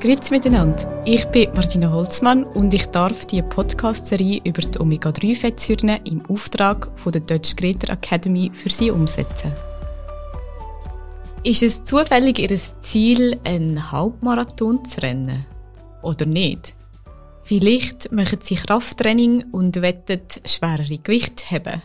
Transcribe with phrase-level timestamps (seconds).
[0.00, 1.02] Grüezi miteinander.
[1.04, 7.10] Ich bin Martina Holzmann und ich darf die Podcast-Serie über die Omega-3-Fettsäuren im Auftrag von
[7.10, 9.52] der Deutsch Greta Academy für Sie umsetzen.
[11.42, 15.44] Ist es zufällig Ihr Ziel, einen Halbmarathon zu rennen?
[16.02, 16.74] Oder nicht?
[17.42, 21.82] Vielleicht machen Sie Krafttraining und wettet schwerere Gewichte haben.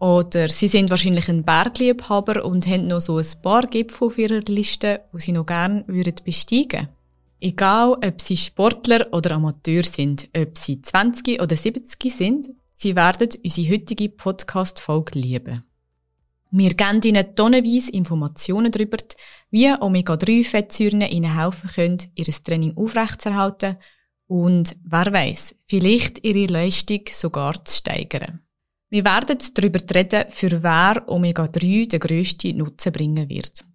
[0.00, 4.40] Oder Sie sind wahrscheinlich ein Bergliebhaber und haben noch so ein paar Gipfel auf Ihrer
[4.40, 6.97] Liste, wo Sie noch gerne besteigen würden.
[7.40, 13.28] Egal, ob sie Sportler oder Amateur sind, ob sie 20 oder 70 sind, sie werden
[13.44, 15.62] unsere heutige Podcast-Folge lieben.
[16.50, 18.96] Wir geben Ihnen tonnenweise Informationen darüber,
[19.50, 23.76] wie Omega-3-Fettsäuren Ihnen helfen können, Ihr Training aufrechtzuerhalten
[24.26, 28.40] und, wer weiß, vielleicht Ihre Leistung sogar zu steigern.
[28.88, 33.67] Wir werden darüber reden, für wer Omega-3 den grössten Nutzen bringen wird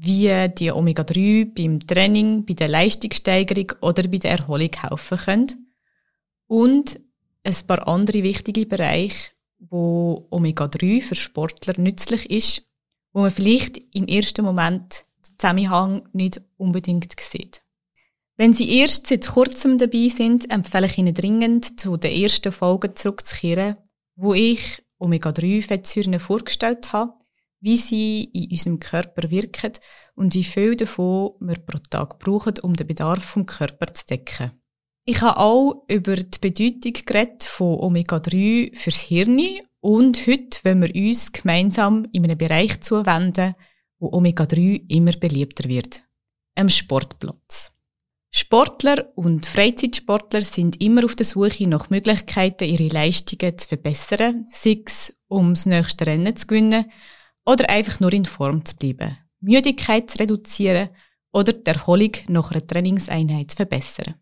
[0.00, 5.72] wie die Omega-3 beim Training, bei der Leistungssteigerung oder bei der Erholung helfen können.
[6.46, 7.00] Und
[7.42, 12.62] ein paar andere wichtige Bereiche, wo Omega-3 für Sportler nützlich ist,
[13.12, 17.64] wo man vielleicht im ersten Moment den Zusammenhang nicht unbedingt sieht.
[18.36, 22.94] Wenn Sie erst seit kurzem dabei sind, empfehle ich Ihnen dringend, zu den ersten Folgen
[22.94, 23.76] zurückzukehren,
[24.14, 27.17] wo ich Omega-3-Fettsäuren vorgestellt habe
[27.60, 29.72] wie sie in unserem Körper wirken
[30.14, 34.52] und wie viel davon wir pro Tag brauchen, um den Bedarf vom Körper zu decken.
[35.04, 39.40] Ich habe auch über die Bedeutung von Omega-3 fürs Hirn
[39.80, 43.54] und heute wenn wir uns gemeinsam in einem Bereich zuwenden,
[43.98, 46.02] wo Omega-3 immer beliebter wird.
[46.54, 47.72] Am Sportplatz.
[48.30, 54.82] Sportler und Freizeitsportler sind immer auf der Suche nach Möglichkeiten, ihre Leistungen zu verbessern, sei
[54.84, 56.84] es um das nächste Rennen zu gewinnen
[57.48, 60.90] oder einfach nur in Form zu bleiben, Müdigkeit zu reduzieren
[61.32, 64.16] oder die Erholung nach einer Trainingseinheit zu verbessern.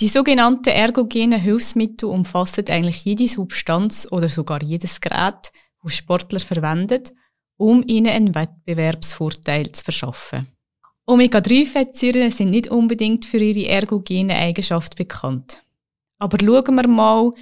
[0.00, 7.02] Die sogenannten ergogenen Hilfsmittel umfassen eigentlich jede Substanz oder sogar jedes Gerät, das Sportler verwenden,
[7.58, 10.48] um ihnen einen Wettbewerbsvorteil zu verschaffen.
[11.04, 15.62] Omega-3-Fettsäuren sind nicht unbedingt für ihre ergogenen Eigenschaften bekannt.
[16.18, 17.32] Aber schauen wir mal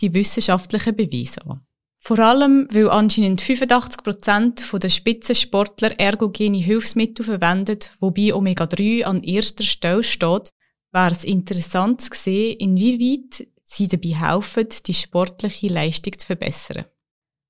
[0.00, 1.67] die wissenschaftlichen Beweise an.
[2.08, 10.02] Vor allem, weil anscheinend 85% der Spitzensportler ergogene Hilfsmittel verwendet, wobei Omega-3 an erster Stelle
[10.02, 10.54] steht,
[10.90, 16.86] wäre es interessant zu sehen, inwieweit sie dabei helfen, die sportliche Leistung zu verbessern.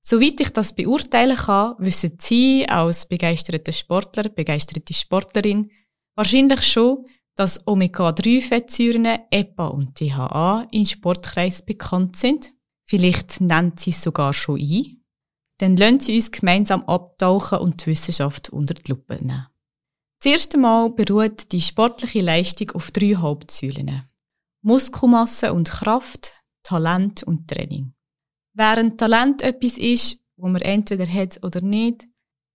[0.03, 5.71] Soweit ich das beurteilen kann, wissen Sie als begeisterter Sportler, begeisterte Sportlerin
[6.17, 7.05] wahrscheinlich schon,
[7.37, 12.58] dass Omega-3-Fettsäuren EPA und DHA in Sportkreis bekannt sind
[12.89, 15.05] Vielleicht nennt sie es sogar schon ein.
[15.59, 19.47] Dann lassen Sie uns gemeinsam abtauchen und die Wissenschaft unter die Lupe nehmen.
[20.21, 24.09] Das erste Mal beruht die sportliche Leistung auf drei Hauptsäulen.
[24.63, 26.33] Muskelmasse und Kraft,
[26.63, 27.93] Talent und Training.
[28.55, 32.07] Während Talent etwas ist, wo man entweder hat oder nicht,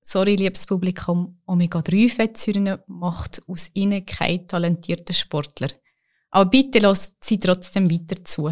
[0.01, 5.69] sorry, liebes Publikum, Omega-3-Fettsäuren macht aus ihnen keinen talentierten Sportler.
[6.31, 8.49] Aber bitte lasst sie trotzdem weiter zu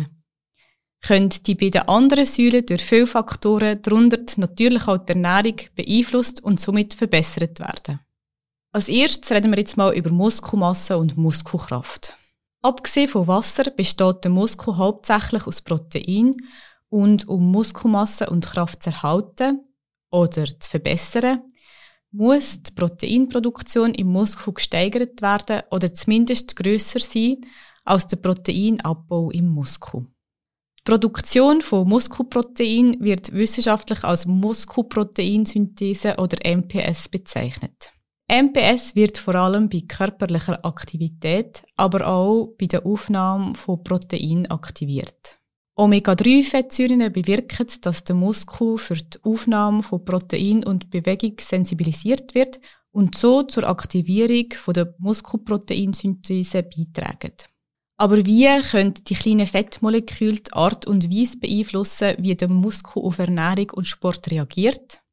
[1.02, 6.60] können die beiden anderen Säulen durch viele Faktoren, darunter natürlich auch die Ernährung, beeinflusst und
[6.60, 8.00] somit verbessert werden.
[8.72, 12.16] Als erstes reden wir jetzt mal über Muskelmasse und Muskelkraft.
[12.62, 16.38] Abgesehen von Wasser besteht der Muskel hauptsächlich aus Protein
[16.90, 19.62] und um Muskelmasse und Kraft zu erhalten
[20.12, 21.42] oder zu verbessern,
[22.12, 27.38] muss die Proteinproduktion im Muskel gesteigert werden oder zumindest grösser sein
[27.84, 30.06] als der Proteinabbau im Muskel.
[30.88, 37.92] Die Produktion von Muskelprotein wird wissenschaftlich als Muskelproteinsynthese oder MPS bezeichnet.
[38.28, 45.38] MPS wird vor allem bei körperlicher Aktivität, aber auch bei der Aufnahme von Protein aktiviert.
[45.76, 52.60] Omega-3-Fettsäuren bewirken, dass der Muskel für die Aufnahme von Protein und Bewegung sensibilisiert wird
[52.92, 57.34] und so zur Aktivierung der Muskelproteinsynthese beitragen.
[58.02, 63.20] Aber wie können die kleinen Fettmoleküle die Art und Weise beeinflussen, wie der Muskel auf
[63.20, 65.04] Ernährung und Sport reagiert?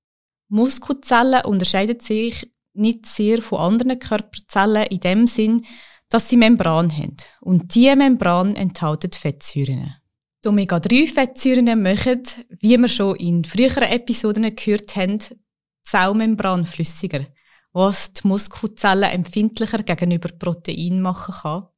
[0.48, 5.66] Muskelzellen unterscheiden sich nicht sehr von anderen Körperzellen in dem Sinn,
[6.08, 7.18] dass sie Membran haben.
[7.42, 9.94] Und diese Membran enthalten Fettsäuren.
[10.42, 12.22] Die Omega-3-Fettsäuren machen,
[12.58, 15.36] wie wir schon in früheren Episoden gehört haben, die
[15.84, 17.26] Zellmembran flüssiger,
[17.70, 21.68] was die Muskelzellen empfindlicher gegenüber Protein machen kann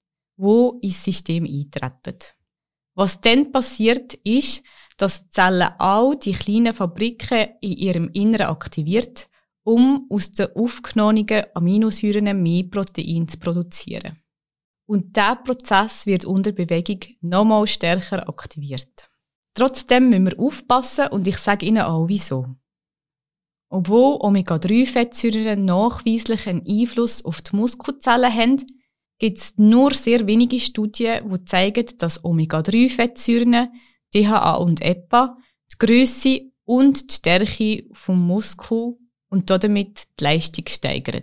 [0.40, 2.18] wo ins System eintreten.
[2.94, 4.62] Was dann passiert, ist,
[4.96, 9.28] dass die Zellen auch die kleinen Fabriken in ihrem Inneren aktiviert,
[9.62, 14.16] um aus den aufgenommenen Aminosäuren mehr Protein zu produzieren.
[14.90, 19.08] und der Prozess wird unter Bewegung nochmal stärker aktiviert.
[19.54, 22.46] Trotzdem müssen wir aufpassen und ich sage Ihnen auch wieso.
[23.68, 28.66] Obwohl Omega-3-Fettsäuren nachweislich einen Einfluss auf die Muskelzellen haben,
[29.20, 33.68] gibt es nur sehr wenige Studien, die zeigen, dass Omega-3-Fettsäuren,
[34.12, 35.36] DHA und EPA,
[35.72, 38.96] die Größe und die Stärke vom Muskel
[39.28, 41.22] und damit die Leistung steigern.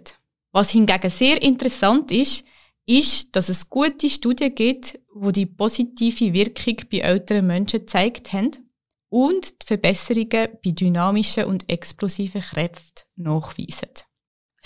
[0.53, 2.45] Was hingegen sehr interessant ist,
[2.85, 8.51] ist, dass es gute Studien gibt, wo die positive Wirkung bei älteren Menschen gezeigt haben
[9.09, 13.89] und die Verbesserungen bei dynamischen und explosiven Kräften nachweisen.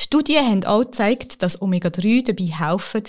[0.01, 3.03] Studien haben auch gezeigt, dass Omega-3 dabei helfen,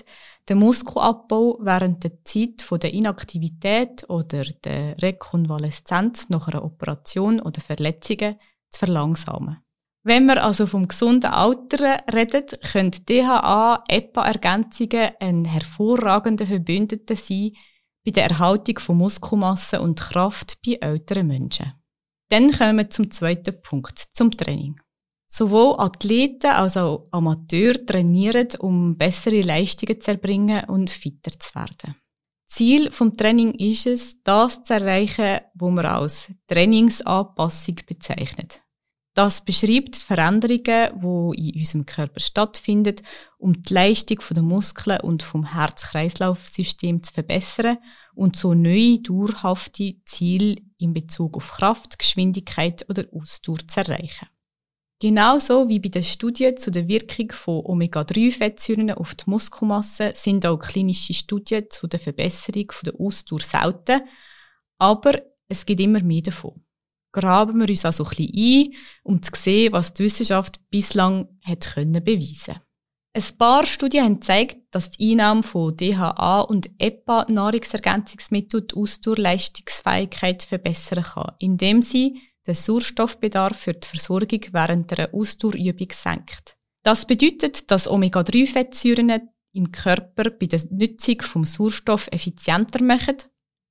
[0.47, 8.37] den Muskelabbau während der Zeit der Inaktivität oder der Rekonvaleszenz nach einer Operation oder Verletzungen
[8.69, 9.65] zu verlangsamen.
[10.05, 17.53] Wenn wir also vom gesunden Alter reden, können DHA-EPA-Ergänzungen ein hervorragender Verbündeter sein
[18.05, 21.73] bei der Erhaltung von Muskelmasse und Kraft bei älteren Menschen.
[22.29, 24.82] Dann kommen wir zum zweiten Punkt, zum Training.
[25.35, 31.97] Sowohl Athleten als auch Amateure trainieren, um bessere Leistungen zu erbringen und fitter zu werden.
[32.49, 38.61] Ziel vom Training ist es, das zu erreichen, was man als Trainingsanpassung bezeichnet.
[39.15, 42.97] Das beschreibt die Veränderungen, die in unserem Körper stattfinden,
[43.39, 47.79] um die Leistung der Muskeln und vom Herz-Kreislauf-System zu verbessern
[48.15, 54.29] und so neue, dauerhafte Ziele in Bezug auf Kraft, Geschwindigkeit oder Ausdauer zu erreichen.
[55.03, 60.59] Genauso wie bei der Studie zu der Wirkung von Omega-3-Fettsäuren auf die Muskelmasse sind auch
[60.61, 64.03] klinische Studien zu der Verbesserung der Ausdauer selten,
[64.79, 66.65] aber es gibt immer mehr davon.
[67.11, 71.75] Graben wir uns also ein bisschen ein, um zu sehen, was die Wissenschaft bislang hat
[71.75, 72.61] können beweisen.
[73.13, 80.45] Ein paar Studien haben gezeigt, dass die Einnahme von DHA und EPA Nahrungsergänzungsmittel die Ausdauerleistungsfähigkeit
[80.45, 86.57] verbessern kann, indem sie den Sauerstoffbedarf für die Versorgung während einer Ausdauerübung senkt.
[86.83, 93.17] Das bedeutet, dass Omega-3-Fettsäuren im Körper bei der Nutzung vom Sauerstoff effizienter machen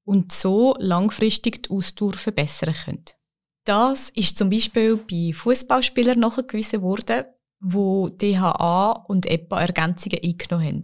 [0.05, 3.05] und so langfristig die Ausdauer verbessern können.
[3.65, 7.25] Das ist zum Beispiel bei Fußballspielern nachgewiesen worden,
[7.59, 10.83] wo DHA und EPA-Ergänzungen eingenommen haben.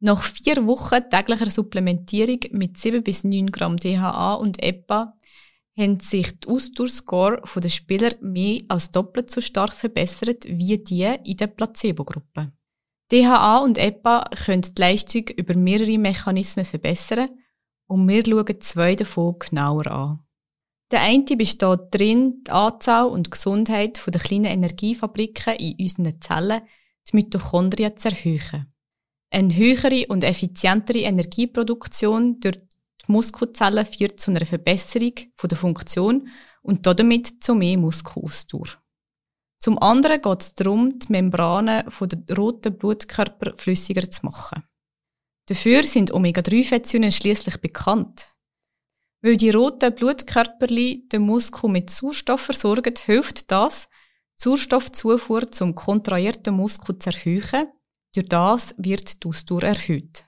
[0.00, 5.16] Nach vier Wochen täglicher Supplementierung mit 7 bis 9 Gramm DHA und EPA
[5.76, 11.36] haben sich die Ausdauerscore der Spieler mehr als doppelt so stark verbessert wie die in
[11.36, 12.52] der Placebo-Gruppe.
[13.10, 17.30] DHA und EPA können die Leistung über mehrere Mechanismen verbessern
[17.86, 20.20] und wir schauen zwei davon genauer an.
[20.90, 26.62] Der eine besteht darin, die Anzahl und Gesundheit der kleinen Energiefabriken in unseren Zellen,
[27.08, 28.72] die Mitochondrien, zu erhöhen.
[29.30, 32.58] Eine höhere und effizientere Energieproduktion durch
[33.06, 36.28] die Muskelzellen führt zu einer Verbesserung der Funktion
[36.62, 38.68] und damit zu mehr Muskelausdauer.
[39.60, 44.62] Zum anderen geht es darum, die Membranen der roten Blutkörper flüssiger zu machen.
[45.46, 48.34] Dafür sind Omega-3-Fettsäuren schließlich bekannt.
[49.22, 53.88] Weil die roten Blutkörperli den Muskel mit Sauerstoff versorgen, hilft das,
[54.38, 57.68] die Sauerstoffzufuhr zum kontrahierten Muskel zu erhöhen.
[58.14, 60.26] Durch das wird die Ausdauer erhöht.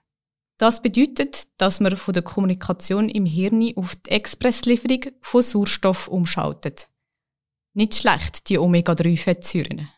[0.58, 6.88] Das bedeutet, dass man von der Kommunikation im Hirn auf die Expresslieferung von Sauerstoff umschaltet.
[7.74, 9.88] Nicht schlecht, die Omega-3-Fettsäuren.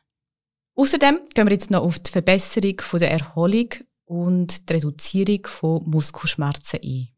[0.75, 3.69] Außerdem gehen wir jetzt noch auf die Verbesserung der Erholung
[4.05, 7.09] und die Reduzierung von Muskelschmerzen ein.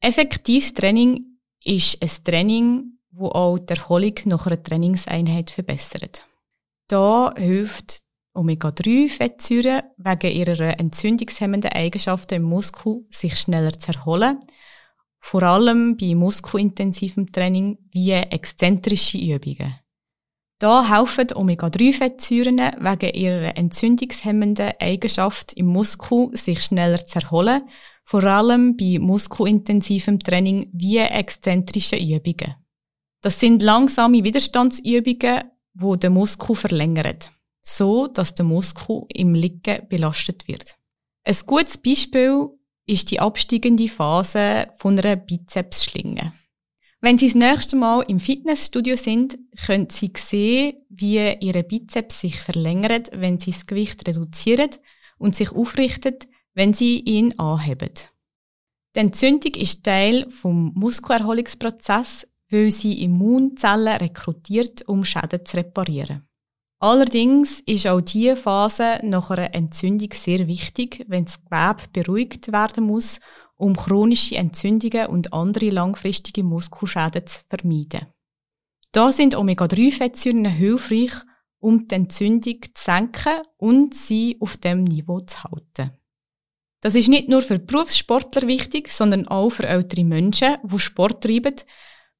[0.00, 6.26] Effektives Training ist ein Training, wo auch die Erholung nach einer Trainingseinheit verbessert.
[6.88, 8.03] Da hilft
[8.34, 14.40] Omega-3-Fettsäuren wegen ihrer entzündungshemmenden Eigenschaften im Muskel sich schneller zu erholen,
[15.20, 19.74] vor allem bei muskelintensivem Training wie exzentrische Übungen.
[20.58, 27.62] Da helfen Omega-3-Fettsäuren wegen ihrer entzündungshemmenden Eigenschaft im Muskel sich schneller zu erholen
[28.04, 32.54] vor allem bei muskelintensivem Training wie exzentrischen Übungen.
[33.22, 37.18] Das sind langsame Widerstandsübungen, wo der Muskel verlängern,
[37.64, 40.76] so dass der Muskel im Liegen belastet wird.
[41.24, 42.48] Ein gutes Beispiel
[42.86, 46.32] ist die absteigende Phase von einer Bizepsschlinge.
[47.00, 52.40] Wenn Sie das nächste Mal im Fitnessstudio sind, können Sie sehen, wie Ihre Bizeps sich
[52.40, 54.70] verlängert, wenn Sie das Gewicht reduzieren
[55.18, 57.90] und sich aufrichtet, wenn sie ihn anheben.
[58.94, 66.28] Die Entzündung ist Teil vom Muskelerholungsprozess, weil sie Immunzellen rekrutiert, um Schäden zu reparieren.
[66.84, 72.84] Allerdings ist auch diese Phase nach einer Entzündung sehr wichtig, wenn das Gewebe beruhigt werden
[72.84, 73.20] muss,
[73.56, 78.08] um chronische Entzündungen und andere langfristige Muskelschäden zu vermeiden.
[78.92, 81.14] Da sind Omega-3-Fettsäuren hilfreich,
[81.58, 85.92] um die Entzündung zu senken und sie auf dem Niveau zu halten.
[86.82, 91.54] Das ist nicht nur für Berufssportler wichtig, sondern auch für ältere Menschen, die Sport treiben,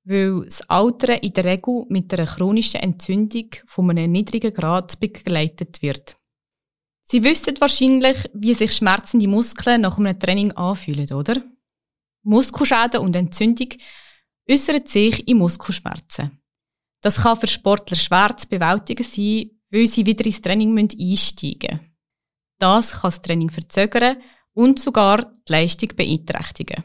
[0.04, 5.82] weil das Altern in der Regel mit einer chronischen Entzündung von einem niedrigen Grad begleitet
[5.82, 6.16] wird.
[7.04, 11.42] Sie wüssten wahrscheinlich, wie sich schmerzende Muskeln nach einem Training anfühlen, oder?
[12.22, 13.68] Muskelschäden und Entzündung
[14.50, 16.42] äußern sich in Muskelschmerzen.
[17.02, 21.94] Das kann für Sportler schwer zu bewältigen sein, weil sie wieder ins Training einsteigen müssen.
[22.58, 24.16] Das kann das Training verzögern
[24.54, 26.84] und sogar die Leistung beeinträchtigen.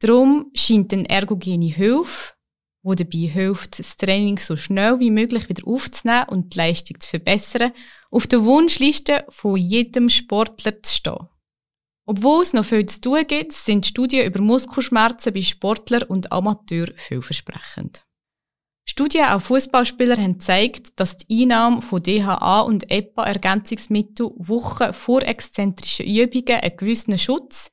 [0.00, 2.32] Darum scheint eine ergogene Hilfe,
[2.82, 7.08] wo dabei hilft, das Training so schnell wie möglich wieder aufzunehmen und die Leistung zu
[7.08, 7.72] verbessern,
[8.10, 11.28] auf der Wunschliste von jedem Sportler zu stehen.
[12.06, 16.94] Obwohl es noch viel zu tun gibt, sind Studien über Muskelschmerzen bei Sportlern und Amateuren
[16.96, 18.04] vielversprechend.
[18.88, 26.06] Studien auf Fußballspieler haben gezeigt, dass die Einnahme von DHA und EPA-Ergänzungsmitteln Wochen vor exzentrischen
[26.06, 27.70] Übungen einen gewissen Schutz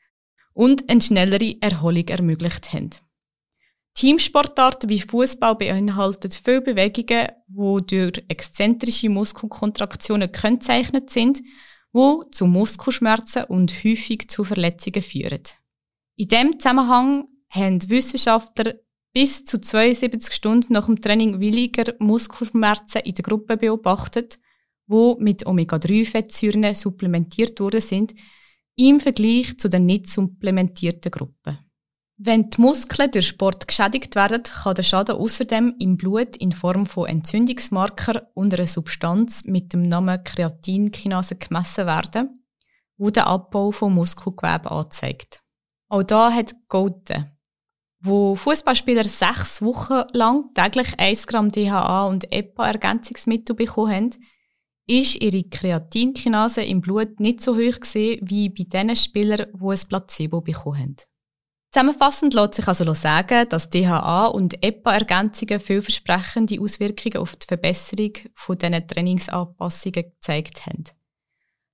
[0.57, 2.89] und eine schnellere Erholung ermöglicht haben.
[3.93, 11.41] Teamsportarten wie Fußball beinhalten viele Bewegungen, die durch exzentrische Muskelkontraktionen gekennzeichnet sind,
[11.93, 15.43] die zu Muskelschmerzen und häufig zu Verletzungen führen.
[16.15, 18.73] In diesem Zusammenhang haben Wissenschaftler
[19.13, 24.39] bis zu 72 Stunden nach dem Training weniger Muskelschmerzen in der Gruppe beobachtet,
[24.87, 28.15] wo mit Omega-3-Fettsäuren supplementiert worden sind,
[28.77, 31.59] im Vergleich zu den nicht supplementierten Gruppen.
[32.19, 36.85] Wenn die Muskeln durch Sport geschädigt werden, kann der Schaden außerdem im Blut in Form
[36.85, 42.43] von Entzündungsmarker und einer Substanz mit dem Namen Kreatinkinase gemessen werden,
[42.97, 45.43] wo den Abbau von Muskelgewebe anzeigt.
[45.89, 47.37] Auch da hat Golden
[47.99, 54.11] wo Fußballspieler sechs Wochen lang täglich 1 Gramm DHA und EPA-Ergänzungsmittel bekommen haben,
[54.87, 59.87] ist ihre Kreatinkinase im Blut nicht so hoch gewesen, wie bei den Spielern, die ein
[59.87, 60.95] Placebo bekommen haben.
[61.71, 68.57] Zusammenfassend lässt sich also sagen, dass DHA und EPA-Ergänzungen vielversprechende Auswirkungen auf die Verbesserung von
[68.57, 70.85] diesen Trainingsanpassungen gezeigt haben.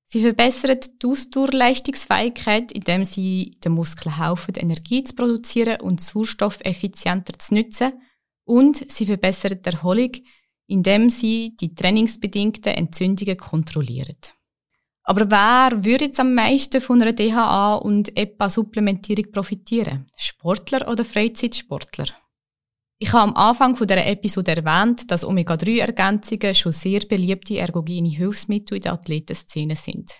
[0.08, 7.34] Sie verbessern die Ausdauerleistungsfähigkeit, indem sie den Muskeln helfen, Energie zu produzieren und Sauerstoff effizienter
[7.40, 7.94] zu nutzen.
[8.44, 10.12] Und sie verbessern die Erholung,
[10.68, 14.18] indem sie die trainingsbedingten Entzündungen kontrollieren.
[15.04, 20.08] Aber wer würde jetzt am meisten von einer DHA- und EPA-Supplementierung profitieren?
[20.16, 22.06] Sportler oder Freizeitsportler?
[23.00, 28.78] Ich habe am Anfang von dieser Episode erwähnt, dass Omega-3-Ergänzungen schon sehr beliebte ergogene Hilfsmittel
[28.78, 30.14] in der Athletenszene sind.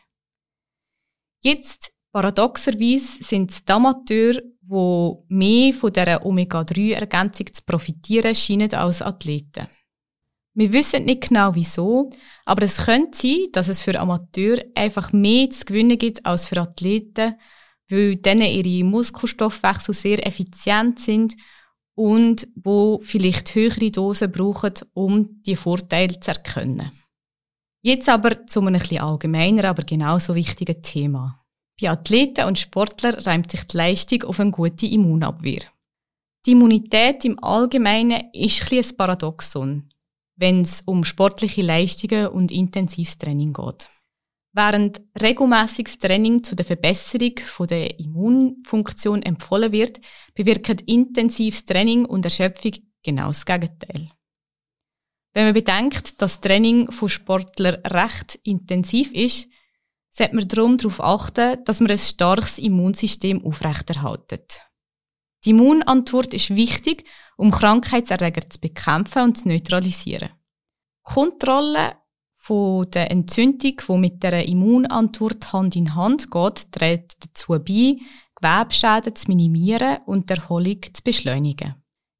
[1.42, 9.02] Jetzt, paradoxerweise, sind es die Amateure, die mehr von dieser Omega-3-Ergänzung zu profitieren scheinen als
[9.02, 9.68] Athleten.
[10.56, 12.12] Wir wissen nicht genau wieso,
[12.46, 16.62] aber es könnte sein, dass es für Amateure einfach mehr zu gewinnen gibt als für
[16.62, 17.36] Athleten,
[17.90, 21.36] weil denen ihre Muskelstoffwechsel sehr effizient sind
[21.96, 26.92] und wo vielleicht höhere Dosen brauchen, um die Vorteile zu erkennen.
[27.82, 31.44] Jetzt aber zu einem etwas allgemeiner, aber genauso wichtigen Thema.
[31.82, 35.64] Bei Athleten und Sportlern reimt sich die Leistung auf eine gute Immunabwehr.
[36.46, 39.90] Die Immunität im Allgemeinen ist ein, ein Paradoxon,
[40.36, 43.90] wenn es um sportliche Leistungen und intensives Training geht.
[44.56, 47.34] Während regelmäßiges Training zu der Verbesserung
[47.68, 50.00] der Immunfunktion empfohlen wird,
[50.36, 52.74] bewirkt intensives Training und Erschöpfung
[53.04, 54.12] genau das Gegenteil.
[55.34, 59.48] Wenn man bedenkt, dass Training von Sportlern recht intensiv ist,
[60.12, 64.62] sollte man darum darauf achten, dass man ein starkes Immunsystem aufrechterhaltet.
[65.44, 67.06] Die Immunantwort ist wichtig,
[67.38, 70.30] um Krankheitserreger zu bekämpfen und zu neutralisieren.
[71.04, 71.98] Kontrolle
[72.38, 77.98] von der Entzündung, die mit der Immunantwort Hand in Hand geht, trägt dazu bei,
[78.36, 81.76] Gewebeschäden zu minimieren und die Erholung zu beschleunigen.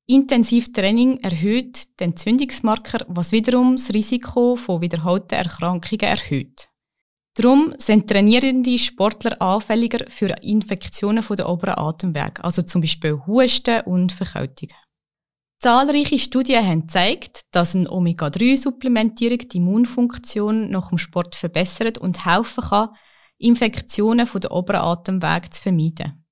[0.06, 6.70] Intensiv Training erhöht den Entzündungsmarker, was wiederum das Risiko von wiederholten Erkrankungen erhöht.
[7.36, 14.12] Darum sind trainierende Sportler anfälliger für Infektionen der oberen Atemwege, also zum Beispiel Husten und
[14.12, 14.76] Verkältungen.
[15.64, 22.66] Zahlreiche Studien haben gezeigt, dass eine Omega-3-Supplementierung die Immunfunktion nach dem Sport verbessert und helfen
[22.66, 22.90] kann,
[23.38, 26.26] Infektionen der oberen Atemwege zu vermeiden.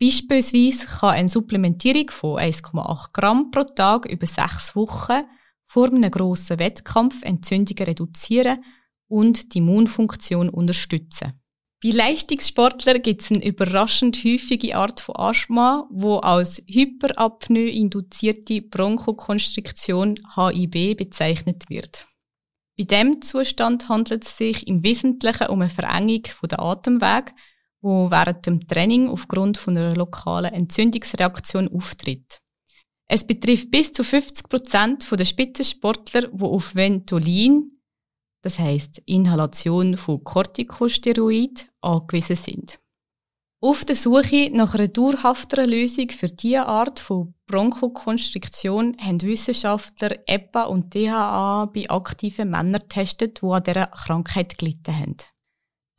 [0.00, 5.24] Beispielsweise kann eine Supplementierung von 1,8 Gramm pro Tag über sechs Wochen
[5.66, 8.62] vor einem grossen Wettkampf Entzündungen reduzieren
[9.08, 11.32] und die Immunfunktion unterstützen.
[11.84, 20.14] Bei Leistungssportlern gibt es eine überraschend häufige Art von Asthma, wo als Hyperapnoe induzierte Bronchokonstriktion
[20.36, 22.06] HIB bezeichnet wird.
[22.78, 27.32] Bei dem Zustand handelt es sich im Wesentlichen um eine Verengung der Atemwege,
[27.80, 32.40] wo während dem Training aufgrund von einer lokalen Entzündungsreaktion auftritt.
[33.08, 37.71] Es betrifft bis zu 50 Prozent der Spitzensportler, die auf Ventolin,
[38.42, 42.78] das heißt Inhalation von Corticosteroid, angewiesen sind.
[43.64, 50.64] Auf der Suche nach einer dauerhafteren Lösung für diese Art von Bronchokonstriktion haben Wissenschaftler EPA
[50.64, 55.16] und DHA bei aktiven Männern getestet, die an dieser Krankheit gelitten haben.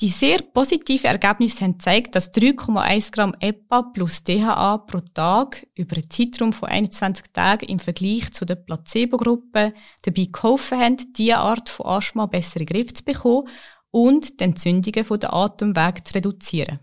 [0.03, 5.95] Die sehr positiven Ergebnisse haben gezeigt, dass 3,1 Gramm EPA plus DHA pro Tag über
[5.95, 11.69] einen Zeitraum von 21 Tagen im Vergleich zu der Placebo-Gruppe dabei geholfen haben, diese Art
[11.69, 13.47] von Asthma besser in den Griff zu bekommen
[13.91, 16.79] und die Entzündungen der Atemwege zu reduzieren.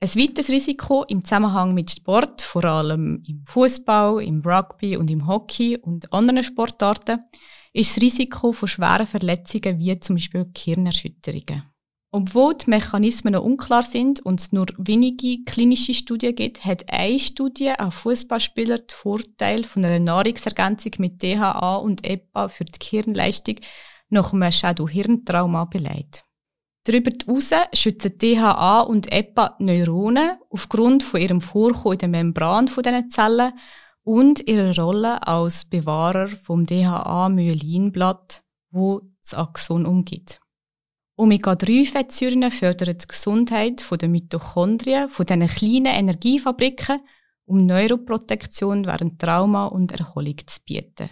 [0.00, 5.28] Ein weiteres Risiko im Zusammenhang mit Sport, vor allem im Fußball, im Rugby und im
[5.28, 7.20] Hockey und anderen Sportarten,
[7.72, 11.70] ist das Risiko von schweren Verletzungen wie zum Beispiel Gehirnerschütterungen.
[12.12, 17.20] Obwohl die Mechanismen noch unklar sind und es nur wenige klinische Studien gibt, hat eine
[17.20, 23.56] Studie an Fußballspieler den Vorteil von einer Nahrungsergänzung mit DHA und EPA für die Gehirnleistung
[24.08, 26.24] nach einem Shadow-Hirntrauma beleidigt.
[26.84, 33.08] Darüber hinaus schützen DHA und EPA Neuronen aufgrund von ihrem Vorkommen in der Membran dieser
[33.08, 33.52] Zellen
[34.02, 40.40] und ihrer Rolle als Bewahrer vom DHA-Myelinblatt, wo das Axon umgibt.
[41.20, 47.00] Omega-3-Fettsäuren fördern die Gesundheit der Mitochondrien, von diesen kleinen Energiefabriken,
[47.44, 51.10] um Neuroprotektion während Trauma und Erholung zu bieten.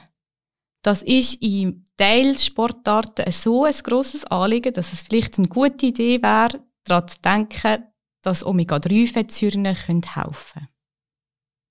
[0.83, 6.65] Das ist in Teilsportarten so ein grosses Anliegen, dass es vielleicht eine gute Idee wäre,
[6.85, 7.85] daran zu denken,
[8.23, 10.69] dass Omega-3-Fettsäuren helfen können.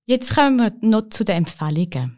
[0.05, 2.16] Jetzt kommen wir noch zu den Empfehlungen.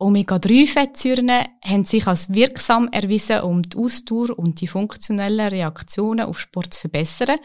[0.00, 1.30] Omega-3-Fettsäuren
[1.62, 6.80] haben sich als wirksam erwiesen, um die Ausdauer und die funktionellen Reaktionen auf Sport zu
[6.80, 7.38] verbessern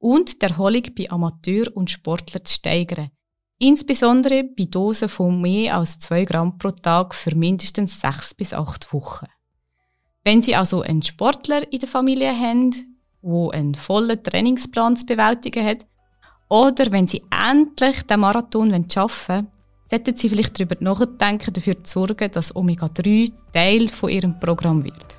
[0.00, 3.10] und die Erholung bei Amateur und Sportlern zu steigern.
[3.58, 8.92] Insbesondere bei Dosen von mehr als 2 Gramm pro Tag für mindestens 6 bis 8
[8.92, 9.26] Wochen.
[10.24, 15.64] Wenn Sie also einen Sportler in der Familie haben, der einen vollen Trainingsplan zu bewältigen
[15.64, 15.86] hat,
[16.48, 19.59] oder wenn Sie endlich den Marathon schaffen wollen,
[19.90, 25.18] sollten Sie vielleicht darüber nachdenken, dafür zu sorgen, dass Omega-3 Teil von Ihrem Programm wird.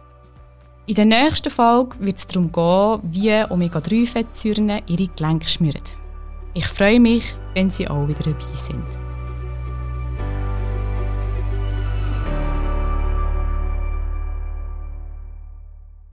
[0.88, 5.84] In der nächsten Folge wird es darum gehen, wie Omega-3-Fettsäuren Ihre Gelenke schmieren.
[6.54, 9.11] Ich freue mich, wenn Sie auch wieder dabei sind.